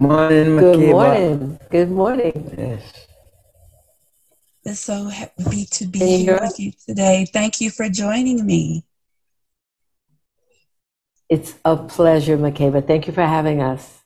[0.00, 1.60] Morning, Good morning.
[1.68, 2.54] Good morning.
[2.56, 3.06] Yes.
[4.64, 7.26] It's so happy to be here with you today.
[7.30, 8.86] Thank you for joining me.
[11.28, 12.86] It's a pleasure, Makeba.
[12.86, 13.98] Thank you for having us.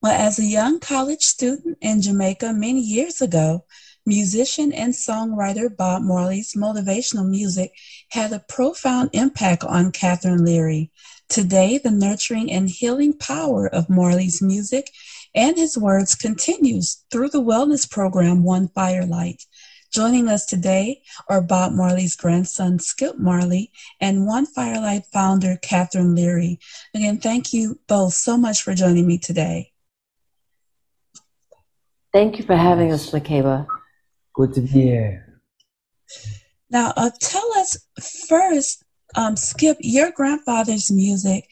[0.00, 3.64] Well, as a young college student in Jamaica many years ago,
[4.06, 7.72] musician and songwriter Bob Marley's motivational music
[8.10, 10.92] had a profound impact on Catherine Leary.
[11.32, 14.90] Today, the nurturing and healing power of Marley's music
[15.34, 19.46] and his words continues through the wellness program One Firelight.
[19.90, 21.00] Joining us today
[21.30, 26.60] are Bob Marley's grandson, Skip Marley, and One Firelight founder, Catherine Leary.
[26.94, 29.72] Again, thank you both so much for joining me today.
[32.12, 33.66] Thank you for having us, Makeba.
[34.34, 35.40] Good to be here.
[36.68, 37.78] Now, uh, tell us
[38.28, 38.81] first,
[39.14, 41.48] um, Skip, your grandfather's music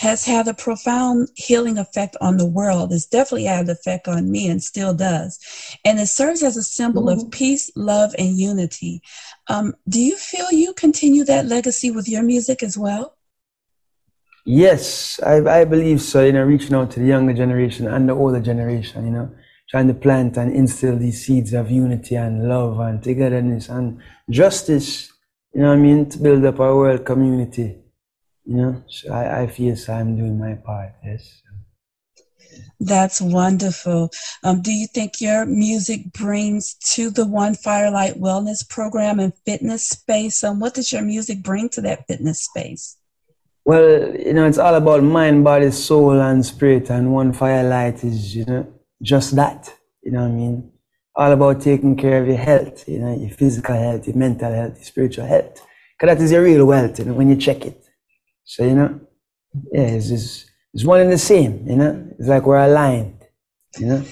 [0.00, 2.92] has had a profound healing effect on the world.
[2.92, 5.38] It's definitely had an effect on me and still does.
[5.84, 7.26] And it serves as a symbol mm-hmm.
[7.26, 9.02] of peace, love, and unity.
[9.48, 13.16] Um, do you feel you continue that legacy with your music as well?
[14.44, 16.22] Yes, I, I believe so.
[16.24, 19.30] You know, reaching out to the younger generation and the older generation, you know,
[19.70, 25.13] trying to plant and instill these seeds of unity and love and togetherness and justice,
[25.54, 27.84] you know what I mean, to build up our world community
[28.44, 31.40] you know, so I, I feel so I'm doing my part, yes.
[32.78, 34.10] That's wonderful.
[34.42, 39.88] Um, do you think your music brings to the One Firelight Wellness Program and fitness
[39.88, 40.44] space?
[40.44, 42.96] Um, what does your music bring to that fitness space?
[43.64, 46.90] Well, you know, it's all about mind, body, soul, and spirit.
[46.90, 49.72] And One Firelight is, you know, just that.
[50.02, 50.70] You know what I mean?
[51.16, 54.76] All about taking care of your health, you know, your physical health, your mental health,
[54.76, 55.60] your spiritual health.
[55.98, 57.84] Because that is your real wealth, you know, when you check it.
[58.44, 59.00] So, you know,
[59.72, 63.24] yeah, it's just, it's one and the same, you know, it's like we're aligned,
[63.78, 64.04] you know.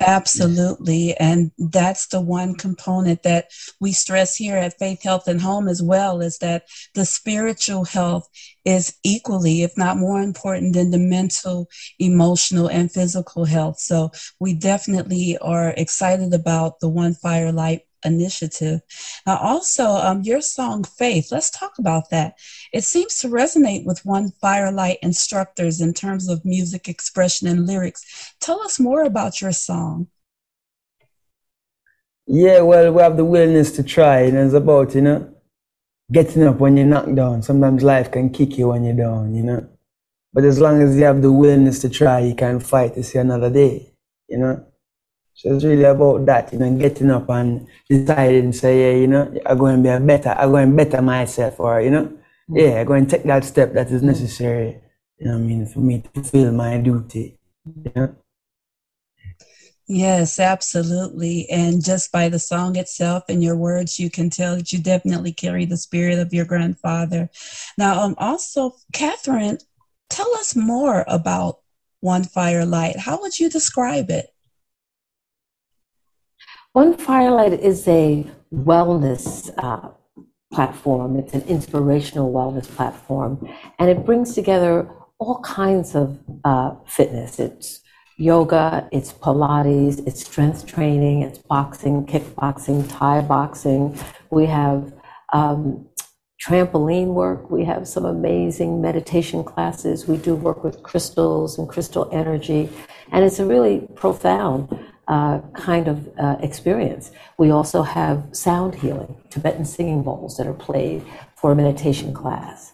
[0.00, 1.16] Absolutely.
[1.18, 3.50] And that's the one component that
[3.80, 8.28] we stress here at Faith, Health, and Home as well is that the spiritual health
[8.64, 11.68] is equally, if not more important than the mental,
[12.00, 13.78] emotional, and physical health.
[13.78, 14.10] So
[14.40, 18.80] we definitely are excited about the One Firelight initiative.
[19.26, 22.34] Now, also, um, your song Faith, let's talk about that.
[22.72, 28.34] It seems to resonate with One Firelight instructors in terms of music expression and lyrics.
[28.40, 30.08] Tell us more about your song.
[32.26, 35.34] Yeah, well, we have the willingness to try, and it's about, you know,
[36.10, 37.42] getting up when you're knocked down.
[37.42, 39.68] Sometimes life can kick you when you're down, you know.
[40.32, 43.18] But as long as you have the willingness to try, you can fight to see
[43.18, 43.92] another day,
[44.28, 44.66] you know.
[45.34, 49.34] So it's really about that, you know, getting up and deciding, say, yeah, you know,
[49.44, 52.56] I'm going to be a better, I'm going to better myself, or, you know, mm-hmm.
[52.56, 54.80] yeah, I'm going to take that step that is necessary,
[55.18, 57.36] you know I mean, for me to fulfill my duty,
[57.66, 58.14] you know.
[59.86, 61.46] Yes, absolutely.
[61.50, 65.32] And just by the song itself and your words, you can tell that you definitely
[65.32, 67.28] carry the spirit of your grandfather.
[67.76, 69.58] Now, um, also, Catherine,
[70.08, 71.58] tell us more about
[72.00, 72.98] One Firelight.
[72.98, 74.33] How would you describe it?
[76.74, 79.90] One Firelight is a wellness uh,
[80.52, 81.16] platform.
[81.16, 83.48] It's an inspirational wellness platform,
[83.78, 84.90] and it brings together
[85.20, 87.38] all kinds of uh, fitness.
[87.38, 87.80] It's
[88.16, 93.96] yoga, it's Pilates, it's strength training, it's boxing, kickboxing, Thai boxing.
[94.30, 94.92] We have
[95.32, 95.86] um,
[96.44, 97.52] trampoline work.
[97.52, 100.08] We have some amazing meditation classes.
[100.08, 102.68] We do work with crystals and crystal energy,
[103.12, 104.76] and it's a really profound
[105.08, 107.10] uh, kind of uh, experience.
[107.38, 111.04] We also have sound healing, Tibetan singing bowls that are played
[111.36, 112.72] for a meditation class.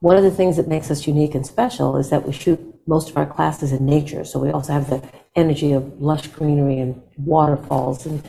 [0.00, 3.10] One of the things that makes us unique and special is that we shoot most
[3.10, 4.24] of our classes in nature.
[4.24, 5.02] So we also have the
[5.34, 8.22] energy of lush greenery and waterfalls and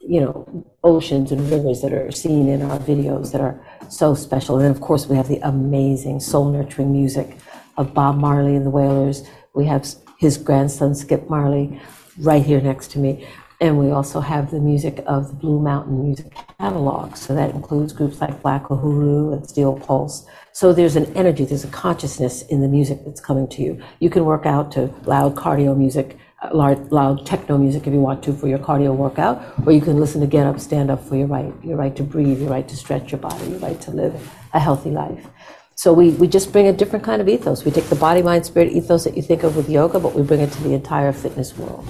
[0.00, 4.58] you know oceans and rivers that are seen in our videos that are so special.
[4.58, 7.36] And of course, we have the amazing soul nurturing music
[7.76, 9.22] of Bob Marley and the Wailers.
[9.54, 9.86] We have
[10.18, 11.80] his grandson Skip Marley
[12.18, 13.26] right here next to me.
[13.60, 16.26] And we also have the music of the Blue Mountain Music
[16.58, 17.16] Catalog.
[17.16, 20.26] So that includes groups like Black Uhuru and Steel Pulse.
[20.52, 23.80] So there's an energy, there's a consciousness in the music that's coming to you.
[24.00, 28.00] You can work out to loud cardio music, uh, loud, loud techno music if you
[28.00, 31.02] want to for your cardio workout, or you can listen to Get Up, Stand Up
[31.06, 33.80] for your right, your right to breathe, your right to stretch your body, your right
[33.82, 35.24] to live a healthy life.
[35.74, 37.64] So we, we just bring a different kind of ethos.
[37.64, 40.22] We take the body, mind, spirit ethos that you think of with yoga, but we
[40.22, 41.86] bring it to the entire fitness world.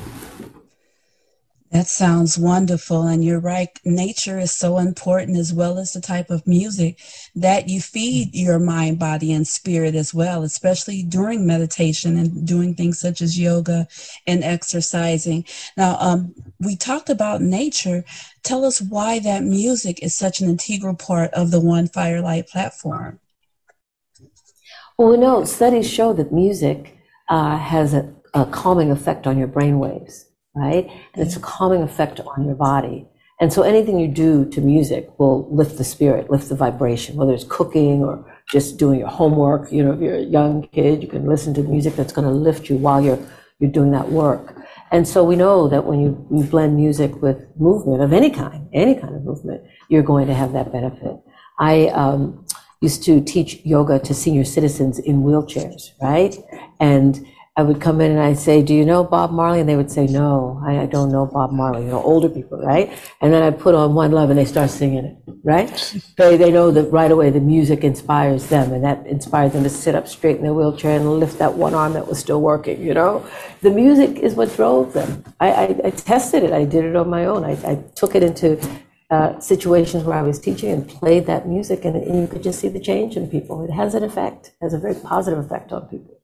[1.73, 3.07] That sounds wonderful.
[3.07, 3.71] And you're right.
[3.83, 7.01] Nature is so important as well as the type of music
[7.35, 12.75] that you feed your mind, body, and spirit as well, especially during meditation and doing
[12.75, 13.89] things such as yoga
[14.27, 15.47] and exercising.
[15.79, 18.05] Now, um, we talked about nature.
[18.43, 23.19] Tell us why that music is such an integral part of the One Firelight platform.
[24.99, 26.99] Well, we know studies show that music
[27.29, 30.91] uh, has a, a calming effect on your brain waves right?
[31.15, 33.07] And it's a calming effect on your body.
[33.41, 37.33] And so anything you do to music will lift the spirit, lift the vibration, whether
[37.33, 39.73] it's cooking or just doing your homework.
[39.73, 42.33] You know, if you're a young kid, you can listen to music that's going to
[42.33, 43.19] lift you while you're
[43.59, 44.57] you're doing that work.
[44.91, 48.69] And so we know that when you, you blend music with movement of any kind,
[48.73, 51.17] any kind of movement, you're going to have that benefit.
[51.61, 52.45] I um,
[52.83, 56.37] used to teach yoga to senior citizens in wheelchairs, right?
[56.81, 57.25] And
[57.55, 59.61] I would come in and I'd say, Do you know Bob Marley?
[59.61, 62.91] And they would say, No, I, don't know Bob Marley, you know, older people, right?
[63.21, 65.69] And then I put on One Love and they start singing it, right?
[66.17, 69.69] they, they know that right away the music inspires them and that inspires them to
[69.69, 72.81] sit up straight in their wheelchair and lift that one arm that was still working,
[72.83, 73.25] you know?
[73.61, 75.23] The music is what drove them.
[75.39, 77.45] I, I, I tested it, I did it on my own.
[77.45, 78.59] I, I took it into
[79.13, 82.61] uh, situations where I was teaching and played that music, and, and you could just
[82.61, 83.63] see the change in people.
[83.63, 86.19] It has an effect, it has a very positive effect on people.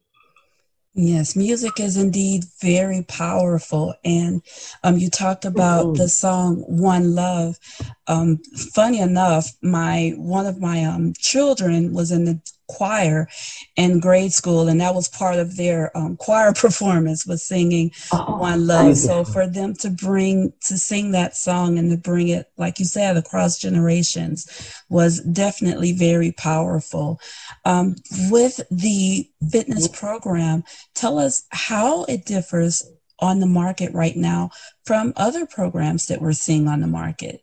[0.94, 3.94] Yes, music is indeed very powerful.
[4.04, 4.42] And
[4.82, 6.02] um, you talked about mm-hmm.
[6.02, 7.58] the song One Love.
[8.06, 8.38] Um,
[8.74, 13.28] funny enough, my one of my um, children was in the choir
[13.76, 18.36] in grade school, and that was part of their um, choir performance was singing oh,
[18.36, 22.50] "One Love." So for them to bring to sing that song and to bring it,
[22.56, 24.46] like you said, across generations,
[24.88, 27.20] was definitely very powerful.
[27.64, 27.96] Um,
[28.30, 30.64] with the fitness program,
[30.94, 32.84] tell us how it differs
[33.20, 34.50] on the market right now
[34.84, 37.42] from other programs that we're seeing on the market.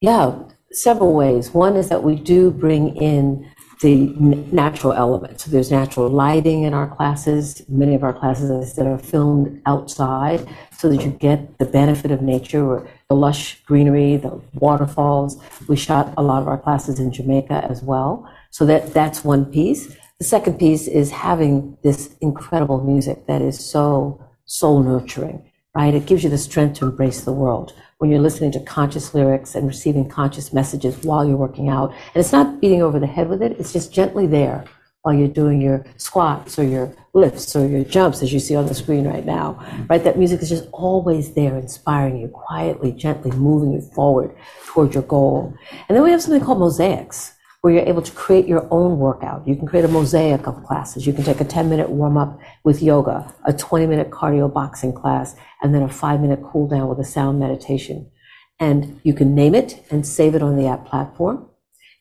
[0.00, 0.34] Yeah,
[0.72, 1.52] several ways.
[1.52, 3.50] One is that we do bring in
[3.82, 4.14] the
[4.52, 5.44] natural elements.
[5.44, 7.62] So there's natural lighting in our classes.
[7.68, 10.46] Many of our classes, said, are filmed outside
[10.78, 15.36] so that you get the benefit of nature or the lush greenery, the waterfalls.
[15.68, 18.28] We shot a lot of our classes in Jamaica as well.
[18.50, 19.94] So that, that's one piece.
[20.18, 25.94] The second piece is having this incredible music that is so soul nurturing, right?
[25.94, 29.54] It gives you the strength to embrace the world when you're listening to conscious lyrics
[29.54, 31.90] and receiving conscious messages while you're working out.
[31.90, 34.64] And it's not beating over the head with it, it's just gently there
[35.02, 38.66] while you're doing your squats or your lifts or your jumps, as you see on
[38.66, 39.58] the screen right now.
[39.90, 40.02] Right?
[40.02, 44.34] That music is just always there, inspiring you, quietly, gently moving you forward
[44.66, 45.54] toward your goal.
[45.88, 47.31] And then we have something called mosaics
[47.62, 49.46] where you're able to create your own workout.
[49.46, 51.06] You can create a mosaic of classes.
[51.06, 54.92] You can take a 10 minute warm up with yoga, a 20 minute cardio boxing
[54.92, 58.10] class, and then a five minute cool down with a sound meditation.
[58.58, 61.48] And you can name it and save it on the app platform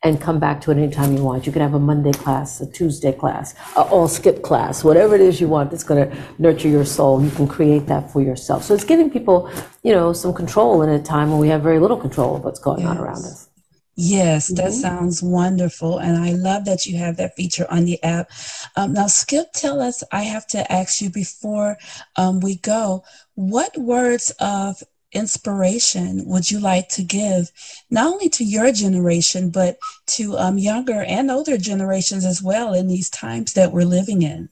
[0.03, 1.45] and come back to it anytime you want.
[1.45, 5.21] You can have a Monday class, a Tuesday class, a all skip class, whatever it
[5.21, 7.23] is you want that's going to nurture your soul.
[7.23, 8.63] You can create that for yourself.
[8.63, 9.51] So it's giving people,
[9.83, 12.59] you know, some control in a time when we have very little control of what's
[12.59, 12.89] going yes.
[12.89, 13.50] on around us.
[13.95, 14.81] Yes, that mm-hmm.
[14.81, 15.99] sounds wonderful.
[15.99, 18.31] And I love that you have that feature on the app.
[18.75, 21.77] Um, now, Skip, tell us, I have to ask you before
[22.15, 23.03] um, we go,
[23.35, 27.51] what words of inspiration would you like to give,
[27.89, 32.87] not only to your generation, but to um, younger and older generations as well in
[32.87, 34.47] these times that we're living in?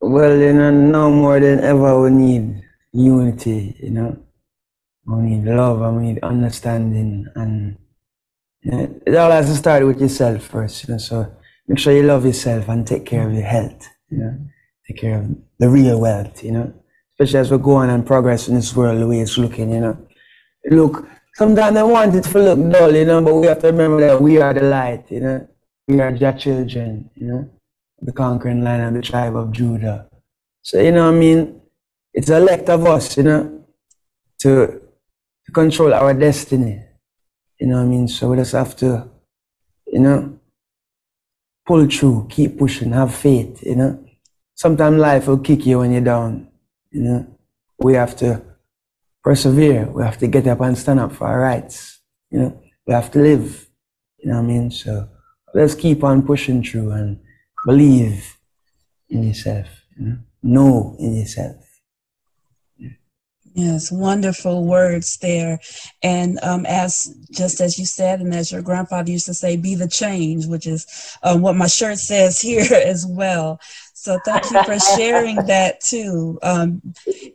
[0.00, 4.25] Well, you know, no more than ever we need unity, you know
[5.06, 7.78] we need love and we need understanding and
[8.62, 11.32] it all has to start with yourself first, you know, so
[11.68, 14.38] make sure you love yourself and take care of your health, you know,
[14.86, 16.74] take care of the real wealth, you know,
[17.12, 19.80] especially as we go on and progress in this world the way it's looking, you
[19.80, 20.06] know.
[20.68, 24.00] Look, sometimes I want it to look dull, you know, but we have to remember
[24.00, 25.48] that we are the light, you know,
[25.86, 27.50] we are your children, you know,
[28.00, 30.08] the conquering lion of the tribe of Judah.
[30.62, 31.60] So, you know I mean?
[32.12, 33.64] It's a elect of us, you know,
[34.40, 34.80] to
[35.46, 36.82] to control our destiny.
[37.60, 38.08] You know what I mean?
[38.08, 39.08] So we just have to,
[39.86, 40.38] you know,
[41.66, 44.04] pull through, keep pushing, have faith, you know.
[44.54, 46.48] Sometimes life will kick you when you're down,
[46.90, 47.26] you know.
[47.78, 48.42] We have to
[49.22, 49.86] persevere.
[49.86, 52.00] We have to get up and stand up for our rights,
[52.30, 52.62] you know.
[52.86, 53.68] We have to live,
[54.18, 54.70] you know what I mean?
[54.70, 55.08] So
[55.54, 57.20] let's keep on pushing through and
[57.64, 58.36] believe
[59.08, 59.66] in yourself,
[59.98, 60.18] you know.
[60.42, 61.65] Know in yourself.
[63.56, 65.58] Yes, wonderful words there.
[66.02, 69.74] And um, as just as you said, and as your grandfather used to say, be
[69.74, 70.86] the change, which is
[71.22, 73.58] uh, what my shirt says here as well.
[73.94, 76.38] So thank you for sharing that too.
[76.42, 76.82] Um,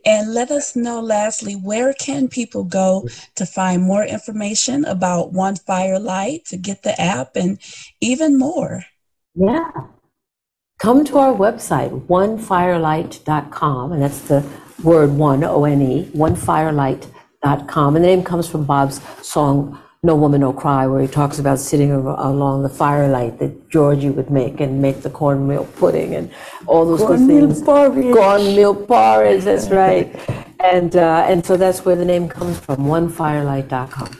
[0.06, 5.56] and let us know, lastly, where can people go to find more information about One
[5.56, 7.58] Firelight, to get the app, and
[8.00, 8.84] even more?
[9.34, 9.72] Yeah.
[10.78, 14.40] Come to our website, onefirelight.com, and that's the
[14.82, 17.96] word one, O N E, onefirelight.com.
[17.96, 21.58] And the name comes from Bob's song, No Woman, No Cry, where he talks about
[21.58, 26.30] sitting along the firelight that Georgie would make and make the cornmeal pudding and
[26.66, 27.62] all those good things.
[27.62, 28.14] porridge.
[28.14, 30.14] Cornmeal porridge, that's right.
[30.60, 34.10] And, uh, and so that's where the name comes from, onefirelight.com.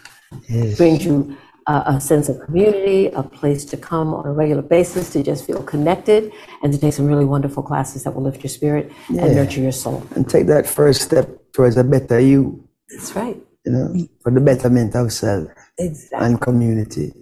[0.48, 0.76] Yes.
[0.76, 5.10] Brings you uh, a sense of community, a place to come on a regular basis
[5.10, 8.50] to just feel connected and to take some really wonderful classes that will lift your
[8.50, 10.06] spirit and nurture your soul.
[10.14, 13.36] And take that first step towards a better you, That's right.
[13.64, 16.26] you know, for the betterment of self Exactly.
[16.26, 17.12] and community.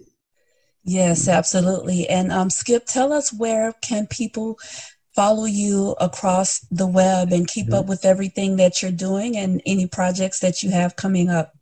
[0.85, 2.09] Yes, absolutely.
[2.09, 4.59] And um, Skip, tell us where can people
[5.15, 9.87] follow you across the web and keep up with everything that you're doing and any
[9.87, 11.53] projects that you have coming up.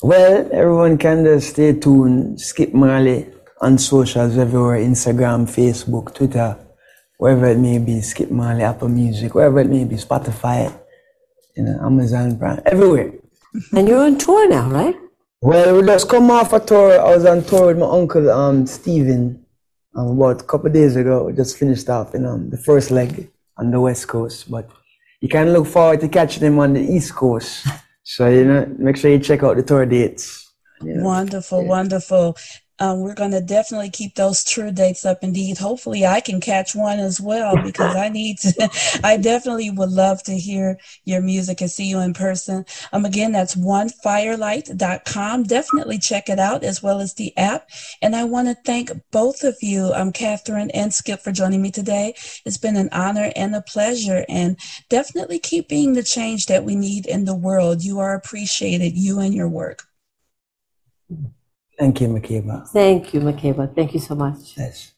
[0.00, 2.40] Well, everyone can just stay tuned.
[2.40, 3.26] Skip Marley
[3.60, 6.56] on socials everywhere Instagram, Facebook, Twitter,
[7.16, 8.00] wherever it may be.
[8.00, 10.72] Skip Marley, Apple Music, wherever it may be, Spotify,
[11.56, 13.12] you know, Amazon Prime, everywhere.
[13.72, 14.94] And you're on tour now, right?
[15.40, 17.00] Well, we just come off a tour.
[17.00, 19.44] I was on tour with my uncle, um, Stephen,
[19.96, 21.24] um, about a couple of days ago.
[21.24, 24.48] We just finished off in um, the first leg on the West Coast.
[24.48, 24.70] But
[25.20, 27.66] you can look forward to catching them on the East Coast.
[28.10, 30.50] So, you know, make sure you check out the tour dates.
[30.82, 31.02] Yeah.
[31.02, 32.38] Wonderful, wonderful.
[32.80, 35.18] Um, we're going to definitely keep those tour dates up.
[35.22, 39.00] Indeed, hopefully, I can catch one as well because I need to.
[39.04, 42.64] I definitely would love to hear your music and see you in person.
[42.92, 45.42] Um, again, that's onefirelight.com.
[45.44, 47.68] Definitely check it out as well as the app.
[48.00, 51.70] And I want to thank both of you, um, Catherine and Skip, for joining me
[51.70, 52.14] today.
[52.44, 54.24] It's been an honor and a pleasure.
[54.28, 54.56] And
[54.88, 57.82] definitely keep being the change that we need in the world.
[57.82, 59.84] You are appreciated, you and your work.
[61.78, 62.68] Thank you, Makeba.
[62.68, 63.72] Thank you, Makeba.
[63.74, 64.56] Thank you so much.
[64.56, 64.92] Yes.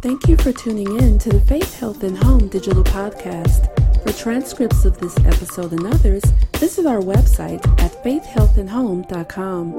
[0.00, 3.72] Thank you for tuning in to the Faith, Health, and Home digital podcast.
[4.02, 6.22] For transcripts of this episode and others,
[6.56, 9.74] visit our website at faithhealthandhome.com.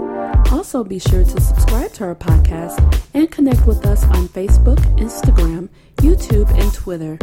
[0.51, 5.69] Also, be sure to subscribe to our podcast and connect with us on Facebook, Instagram,
[5.97, 7.17] YouTube, and Twitter.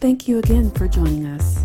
[0.00, 1.64] Thank you again for joining us.